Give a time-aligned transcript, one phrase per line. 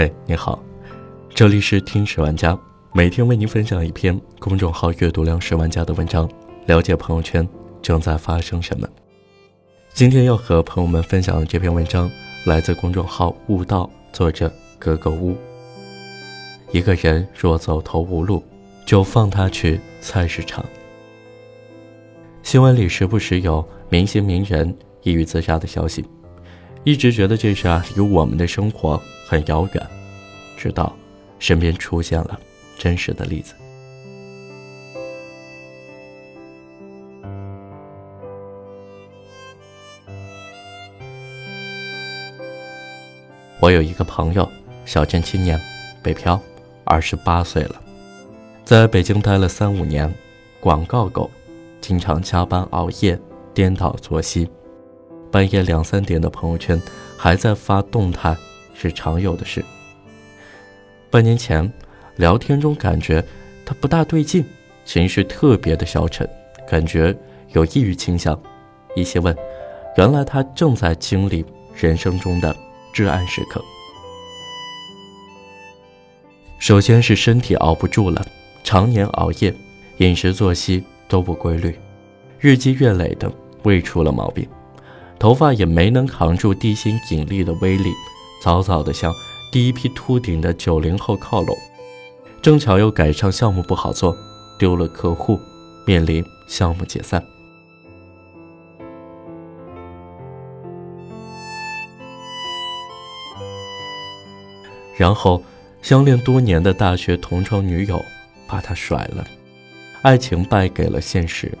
[0.00, 0.62] 嘿，你好，
[1.34, 2.56] 这里是听史玩家，
[2.92, 6.30] 每天为您分享一篇公众号阅读量十万加的文章，
[6.66, 7.44] 了解朋友圈
[7.82, 8.88] 正在发生什么。
[9.92, 12.08] 今天要和朋友们分享的这篇文章
[12.46, 14.48] 来自公众号悟道，作者
[14.78, 15.36] 格格巫。
[16.70, 18.40] 一个人若走投无路，
[18.86, 20.64] 就放他去菜市场。
[22.44, 24.72] 新闻里时不时有明星名人
[25.02, 26.04] 抑郁自杀的消息。
[26.88, 29.86] 一直觉得这事啊离我们的生活很遥远，
[30.56, 30.96] 直到
[31.38, 32.40] 身边出现了
[32.78, 33.52] 真实的例子。
[43.60, 44.50] 我有一个朋友，
[44.86, 45.60] 小镇青年，
[46.02, 46.40] 北漂，
[46.84, 47.78] 二十八岁了，
[48.64, 50.10] 在北京待了三五年，
[50.58, 51.30] 广告狗，
[51.82, 53.20] 经常加班熬夜，
[53.52, 54.48] 颠倒作息。
[55.30, 56.80] 半夜两三点的朋友圈
[57.16, 58.36] 还在发动态，
[58.74, 59.64] 是常有的事。
[61.10, 61.70] 半年前
[62.16, 63.24] 聊天中感觉
[63.64, 64.44] 他不大对劲，
[64.84, 66.28] 情绪特别的消沉，
[66.68, 67.16] 感觉
[67.52, 68.40] 有抑郁倾向。
[68.96, 69.36] 一些问，
[69.96, 71.44] 原来他正在经历
[71.74, 72.56] 人生中的
[72.92, 73.62] 至暗时刻。
[76.58, 78.26] 首先是身体熬不住了，
[78.64, 79.54] 常年熬夜，
[79.98, 81.78] 饮食作息都不规律，
[82.40, 83.30] 日积月累的
[83.62, 84.48] 胃出了毛病。
[85.18, 87.92] 头发也没能扛住地心引力的威力，
[88.40, 89.12] 早早的向
[89.50, 91.56] 第一批秃顶的九零后靠拢。
[92.40, 94.16] 正巧又赶上项目不好做，
[94.60, 95.40] 丢了客户，
[95.84, 97.20] 面临项目解散。
[104.96, 105.42] 然后，
[105.82, 108.00] 相恋多年的大学同窗女友
[108.46, 109.24] 把他甩了，
[110.02, 111.52] 爱情败给了现实。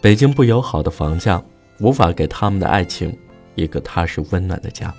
[0.00, 1.42] 北京不友好的房价。
[1.80, 3.16] 无法给他们的爱情
[3.54, 4.92] 一个踏实温暖的家，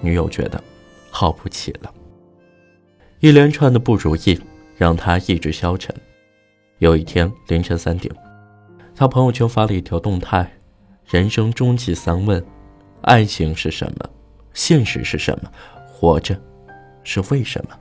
[0.00, 0.62] 女友觉得
[1.10, 1.92] 耗不起了。
[3.20, 4.38] 一连串的不如意
[4.76, 5.94] 让他意志消沉。
[6.78, 8.14] 有一天凌晨三点，
[8.94, 10.50] 他朋友圈发了一条动态
[11.08, 12.44] ：“人生终极三问，
[13.02, 14.10] 爱情是什么？
[14.52, 15.50] 现实是什么？
[15.88, 16.38] 活着
[17.02, 17.78] 是为什么？”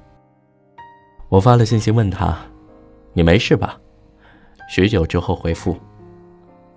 [1.30, 2.38] 我发了信息问他
[3.14, 3.80] ：“你没事吧？”
[4.70, 5.78] 许久之后回复：“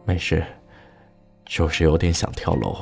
[0.05, 0.43] 没事。”
[1.47, 2.77] 就是有点想跳楼。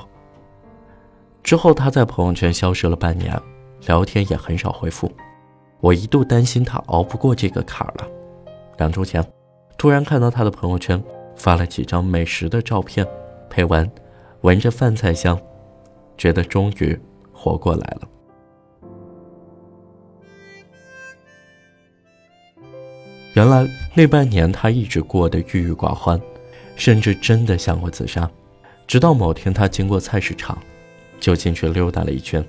[1.42, 3.38] 之后他在朋友圈消失了半年，
[3.86, 5.12] 聊天也很少回复。
[5.80, 8.08] 我一度担心他熬不过这个坎儿了。
[8.78, 9.22] 两周前，
[9.76, 11.02] 突然看到他的朋友圈
[11.36, 13.06] 发了几张美食的照片，
[13.50, 13.88] 配文
[14.40, 15.38] 闻着饭菜香，
[16.16, 16.98] 觉得终于
[17.32, 18.08] 活过来了。
[23.34, 26.18] 原来那半年他一直过得郁郁寡欢，
[26.76, 28.30] 甚至真的想过自杀。
[28.86, 30.58] 直到某天，他经过菜市场，
[31.18, 32.44] 就进去溜达了一圈，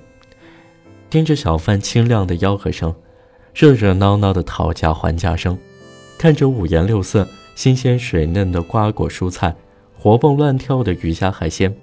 [1.08, 2.94] 听着小贩清亮的吆喝声，
[3.54, 5.58] 热热闹闹的讨价还价声，
[6.18, 9.54] 看着五颜六色、新鲜水嫩的瓜果蔬菜，
[9.98, 11.74] 活蹦乱跳的鱼虾海鲜，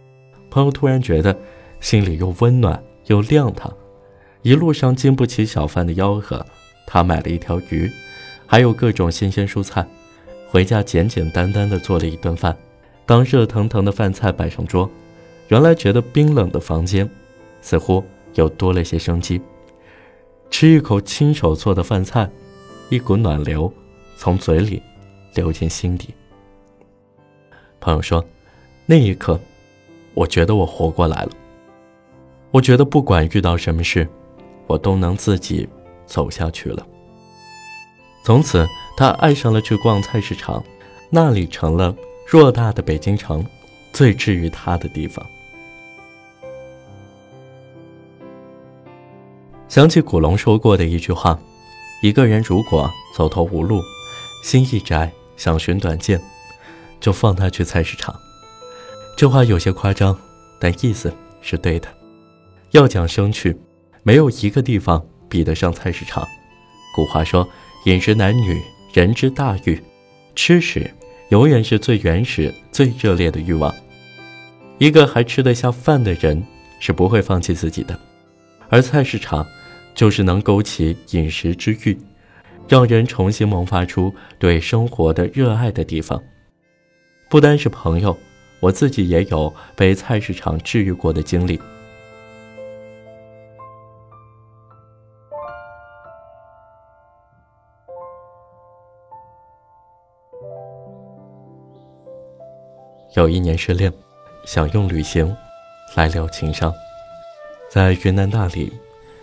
[0.49, 1.35] 朋友突然觉得
[1.79, 3.73] 心里又温暖又亮堂。
[4.43, 6.45] 一路上经不起小贩的吆喝，
[6.85, 7.89] 他买了一条鱼，
[8.45, 9.87] 还有各种新鲜蔬菜，
[10.49, 12.55] 回家简简单单的做了一顿饭。
[13.05, 14.89] 当热腾腾的饭菜摆上桌，
[15.49, 17.09] 原来觉得冰冷的房间，
[17.61, 18.03] 似乎
[18.35, 19.41] 又多了些生机。
[20.49, 22.29] 吃一口亲手做的饭菜，
[22.89, 23.71] 一股暖流
[24.15, 24.81] 从嘴里
[25.33, 26.13] 流进心底。
[27.81, 28.23] 朋友说，
[28.85, 29.39] 那一刻，
[30.13, 31.31] 我觉得我活过来了。
[32.51, 34.07] 我觉得不管遇到什么事，
[34.67, 35.67] 我都能自己
[36.05, 36.85] 走下去了。
[38.23, 38.65] 从此，
[38.95, 40.63] 他爱上了去逛菜市场，
[41.09, 41.93] 那里成了。
[42.27, 43.45] 偌大的北京城，
[43.91, 45.25] 最治愈他的地方。
[49.67, 51.39] 想起古龙说过的一句话
[52.01, 53.81] ：“一个人如果走投无路，
[54.43, 56.21] 心一窄，想寻短见，
[56.99, 58.15] 就放他去菜市场。”
[59.17, 60.17] 这话有些夸张，
[60.59, 61.87] 但意思是对的。
[62.71, 63.55] 要讲生趣，
[64.01, 66.27] 没有一个地方比得上菜市场。
[66.95, 67.47] 古话说
[67.85, 68.59] ：“饮食男女，
[68.91, 69.79] 人之大欲，
[70.35, 70.89] 吃时。”
[71.33, 73.73] 永远是最原始、最热烈的欲望。
[74.77, 76.39] 一个还吃得下饭的人
[76.79, 77.99] 是不会放弃自己的，
[78.69, 79.43] 而菜市场
[79.95, 81.97] 就是能勾起饮食之欲，
[82.69, 86.21] 让人重新萌发出对生活的热爱的地方。
[87.31, 88.15] 不单是朋友，
[88.59, 91.59] 我自己也有被菜市场治愈过的经历。
[103.15, 103.93] 有一年失恋，
[104.43, 105.35] 想用旅行
[105.95, 106.73] 来疗情伤，
[107.69, 108.73] 在云南大理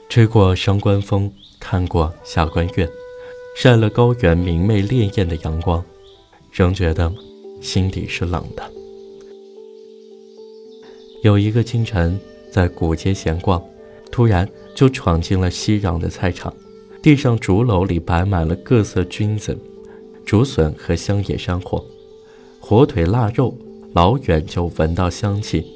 [0.08, 2.88] 吹过上官风，看过下关月，
[3.56, 5.84] 晒了高原明媚烈焰的阳光，
[6.52, 7.12] 仍觉得
[7.60, 8.62] 心底是冷的。
[11.24, 12.18] 有一个清晨，
[12.52, 13.60] 在古街闲逛，
[14.12, 16.54] 突然就闯进了熙攘的菜场，
[17.02, 19.58] 地上竹篓里摆满了各色菌子、
[20.24, 21.84] 竹笋和乡野山货，
[22.60, 23.52] 火腿腊肉，
[23.92, 25.66] 老远就闻到香气，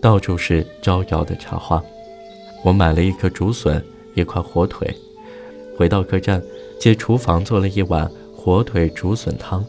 [0.00, 1.82] 到处是招摇的茶花。
[2.64, 3.84] 我买了一颗竹笋，
[4.14, 4.94] 一块火腿，
[5.76, 6.40] 回到客栈，
[6.78, 9.64] 借厨房做了一碗火腿竹笋汤。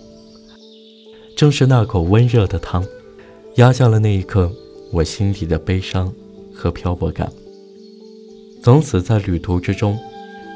[1.36, 2.86] 正是那口温热的汤，
[3.56, 4.52] 压下了那一刻
[4.92, 6.14] 我心底的悲伤
[6.54, 7.32] 和漂泊感。
[8.62, 9.98] 从此在旅途之中，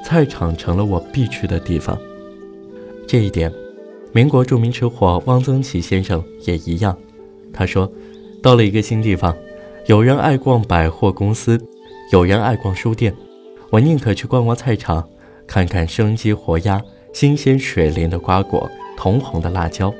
[0.05, 1.97] 菜场成了我必去的地方。
[3.07, 3.51] 这一点，
[4.11, 6.95] 民国著名吃货汪曾祺先生也一样。
[7.53, 7.89] 他说，
[8.41, 9.33] 到了一个新地方，
[9.85, 11.59] 有人爱逛百货公司。
[12.11, 13.15] 有人爱逛书店，
[13.71, 15.07] 我宁可去逛逛菜场，
[15.47, 16.79] 看看生机活鸭、
[17.11, 19.91] 新鲜水灵的瓜果、通红的辣椒，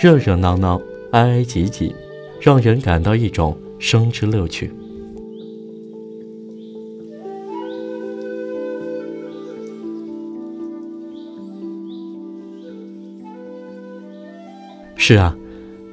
[0.00, 1.94] 热热闹闹、挨挨挤挤，
[2.40, 4.72] 让人感到一种生之乐趣。
[14.96, 15.36] 是啊，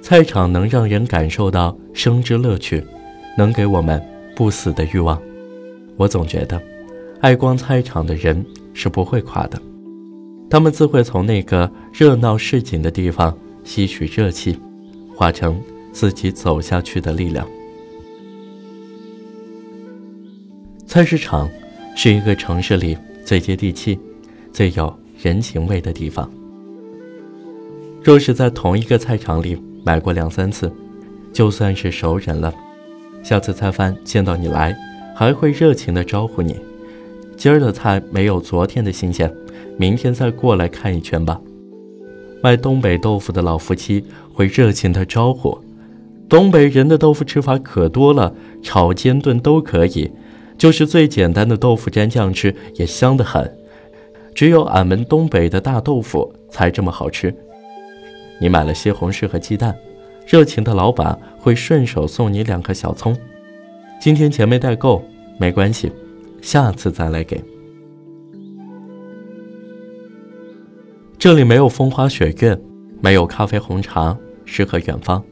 [0.02, 2.84] 菜场能让人感受到生之乐趣，
[3.38, 4.02] 能给我们
[4.36, 5.22] 不死的欲望。
[5.96, 6.62] 我总觉得，
[7.20, 8.44] 爱逛菜场的人
[8.74, 9.62] 是不会垮的，
[10.50, 14.58] 他们自会从那个热闹市井的地方吸取热气，
[15.16, 15.62] 化成
[15.92, 17.48] 自己走下去的力量。
[20.88, 21.48] 菜市场
[21.96, 23.98] 是一个城市里最接地气、
[24.52, 26.30] 最有人情味的地方。
[28.04, 30.72] 若是在同一个菜场里买过两三次，
[31.34, 32.54] 就算是熟人了，
[33.24, 34.76] 下次菜贩见到你来。
[35.14, 36.56] 还会热情地招呼你，
[37.38, 39.32] 今儿的菜没有昨天的新鲜，
[39.78, 41.40] 明天再过来看一圈吧。
[42.42, 45.60] 卖东北豆腐的老夫妻会热情地招呼，
[46.28, 48.34] 东北人的豆腐吃法可多了，
[48.64, 50.10] 炒、煎、炖都可以，
[50.58, 53.58] 就是最简单的豆腐蘸酱吃也香得很。
[54.34, 57.36] 只有俺们东北的大豆腐才这么好吃。
[58.42, 59.78] 你买了西红柿和鸡蛋，
[60.26, 63.16] 热情的老板会顺手送你两颗小葱。
[64.02, 65.06] 今天钱没带够。
[65.40, 65.92] 没关系，
[66.40, 67.44] 下次再来给。
[71.18, 72.60] 这里没有风花雪月，
[73.00, 74.16] 没有咖啡红茶，
[74.46, 75.24] 诗和远方。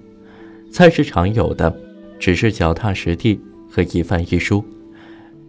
[0.71, 1.75] 菜市场有的
[2.17, 3.39] 只是脚踏实地
[3.69, 4.65] 和一饭一书，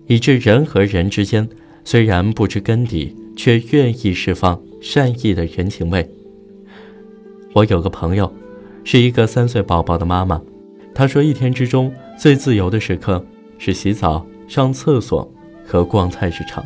[0.07, 1.49] 以致人和人之间
[1.83, 6.07] 虽然不知根底，却愿意释放善意的人情味。
[7.53, 8.33] 我有个朋友，
[8.85, 10.41] 是一个三岁宝宝的妈妈，
[10.95, 13.25] 她说一天之中最自由的时刻
[13.59, 14.27] 是洗澡。
[14.49, 15.33] 上厕所
[15.65, 16.65] 和逛菜市场，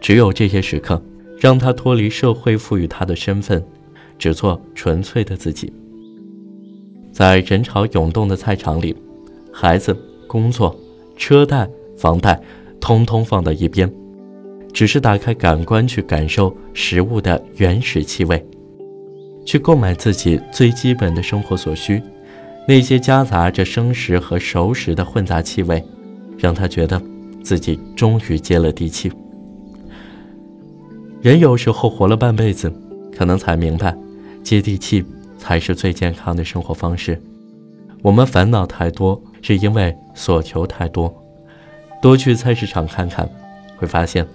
[0.00, 1.02] 只有这些时刻，
[1.36, 3.60] 让她脱离社会赋予她的身份，
[4.16, 5.72] 只做纯粹的自己。
[7.10, 8.94] 在人潮涌动的菜场里，
[9.52, 9.96] 孩子、
[10.28, 10.78] 工作、
[11.16, 12.40] 车贷、房贷，
[12.78, 13.92] 通通放到一边，
[14.72, 18.46] 只是打开感官去感受食物的原始气味，
[19.46, 22.02] 去购买自己最基本的生活所需，
[22.68, 25.82] 那些夹杂着生食和熟食的混杂气味。
[26.38, 27.00] 让他觉得
[27.42, 29.10] 自己终于接了地气。
[31.22, 32.70] 人有时候活了半辈子，
[33.16, 33.96] 可能才明白，
[34.42, 35.02] 接地气
[35.38, 37.18] 才是最健康的生活方式。
[38.02, 41.10] 我们烦恼太多，是因为所求太多。
[42.02, 43.26] 多去菜市场看看，
[43.78, 44.26] 会发现，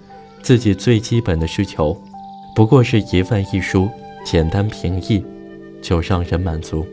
[0.42, 1.96] 自己最基本的需求，
[2.52, 3.88] 不过是一饭一书，
[4.24, 5.24] 简单平易，
[5.80, 6.86] 就让人满足。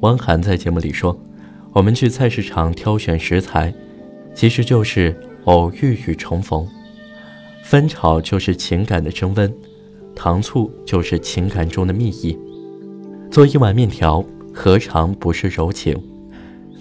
[0.00, 1.18] 汪涵在节目里说
[1.72, 3.74] ：“我们去菜市场挑选食材，
[4.34, 5.14] 其实就是
[5.44, 6.64] 偶遇与重逢；
[7.64, 9.52] 翻炒就是情感的升温，
[10.14, 12.38] 糖醋就是情感中的蜜意。
[13.30, 16.00] 做一碗面条，何尝不是柔情？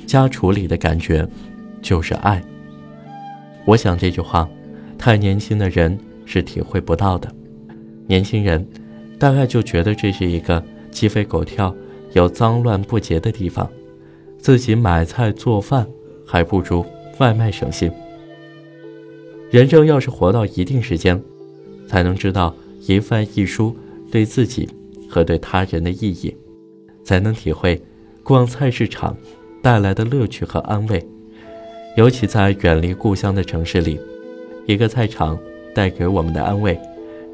[0.06, 1.28] 家厨里的感觉，
[1.82, 2.42] 就是爱。
[3.66, 4.48] 我想这句话，
[4.98, 7.30] 太年轻的人是体会不到的。
[8.08, 8.66] 年轻人，
[9.20, 11.76] 大概就觉得这是一个鸡飞狗跳。”
[12.14, 13.70] 有脏乱不洁的地方，
[14.38, 15.86] 自己买菜做饭
[16.26, 16.86] 还不如
[17.18, 17.92] 外卖省心。
[19.52, 21.22] 人生要是活到一定时间，
[21.90, 22.56] 才能知道
[22.88, 23.76] 一饭一书
[24.10, 24.70] 对自己
[25.10, 26.34] 和对他人的意义，
[27.04, 27.82] 才能体会
[28.24, 29.14] 逛菜市场
[29.66, 31.04] 带来的乐趣和安慰。
[31.98, 34.00] 尤其在远离故乡的城市里，
[34.68, 35.36] 一个菜场
[35.74, 36.80] 带给我们的安慰，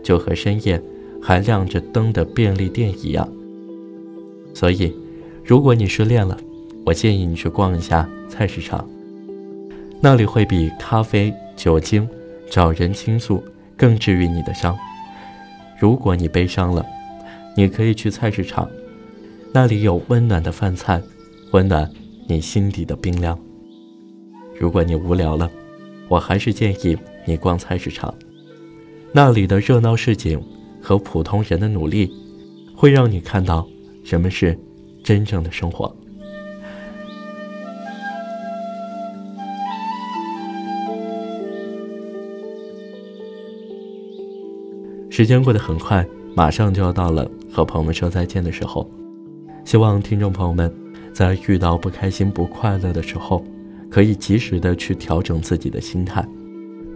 [0.01, 0.81] 就和深夜
[1.21, 3.27] 还亮着灯的便利店一样。
[4.53, 4.95] 所以，
[5.43, 6.38] 如果你失恋了，
[6.85, 8.88] 我建议你去逛一下菜市场，
[10.00, 12.07] 那里会比咖啡、酒精、
[12.50, 13.43] 找人倾诉
[13.75, 14.77] 更治愈你的伤。
[15.77, 16.85] 如果你悲伤了，
[17.57, 18.69] 你可以去菜市场，
[19.51, 21.01] 那里有温暖的饭菜，
[21.51, 21.91] 温暖
[22.28, 23.38] 你心底的冰凉。
[24.60, 25.50] 如果你无聊了，
[26.08, 28.13] 我还是建议你逛菜市场，
[29.12, 30.42] 那里的热闹市井
[30.82, 32.12] 和普通人的努力，
[32.75, 33.68] 会让你看到
[34.04, 34.58] 什么是
[35.04, 35.96] 真正的生活。
[45.10, 48.90] 时间过得很快，马上就要到了和朋友们说再见的时候。
[49.66, 50.74] 希望听众朋友们
[51.13, 53.44] 在遇到不开心、不快乐的时候，
[53.89, 56.25] 可以及时的去调整自己的心态。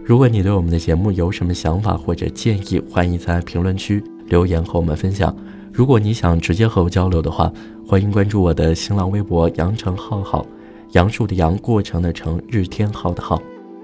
[0.04, 5.34] 如果你对我们的节目有什么想法或者建议，欢迎在评论区留言和我们分享。
[5.72, 7.52] 如果你想直接和我交流的话，
[7.86, 10.46] 欢迎关注我的新浪微博“杨成浩浩”，
[10.92, 13.42] 杨树的杨，过程的程，日天浩的浩。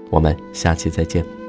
[0.09, 1.42] 我们下期再见。